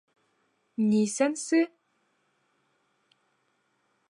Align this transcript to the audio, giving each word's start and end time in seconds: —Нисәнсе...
—Нисәнсе... 0.87 1.61